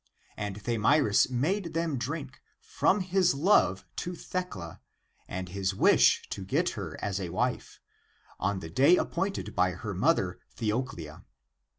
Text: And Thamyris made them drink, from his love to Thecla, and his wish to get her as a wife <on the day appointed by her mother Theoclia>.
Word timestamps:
And 0.35 0.63
Thamyris 0.63 1.29
made 1.29 1.75
them 1.75 1.99
drink, 1.99 2.41
from 2.59 3.01
his 3.01 3.35
love 3.35 3.85
to 3.97 4.15
Thecla, 4.15 4.81
and 5.27 5.49
his 5.49 5.75
wish 5.75 6.23
to 6.31 6.43
get 6.43 6.69
her 6.69 6.97
as 7.03 7.19
a 7.19 7.29
wife 7.29 7.79
<on 8.39 8.61
the 8.61 8.69
day 8.71 8.97
appointed 8.97 9.55
by 9.55 9.73
her 9.73 9.93
mother 9.93 10.39
Theoclia>. 10.57 11.23